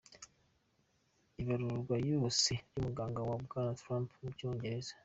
Ibaruwa 1.41 1.97
yose 2.11 2.51
y'umuganga 2.71 3.19
wa 3.29 3.37
Bwana 3.45 3.71
Trump 3.81 4.07
mu 4.21 4.29
Cyongereza:. 4.37 4.93